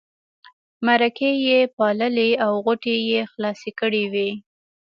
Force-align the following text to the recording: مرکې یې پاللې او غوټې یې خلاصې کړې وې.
مرکې 0.85 1.29
یې 1.47 1.59
پاللې 1.75 2.29
او 2.45 2.51
غوټې 2.65 2.95
یې 3.09 3.19
خلاصې 3.31 3.71
کړې 3.79 4.03
وې. 4.13 4.29